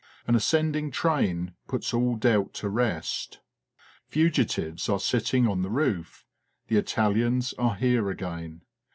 [0.25, 3.39] An ascending train puts all doubt to rest;
[4.07, 6.25] fugitives are sitting on the roof;
[6.69, 8.61] the Italians are here again.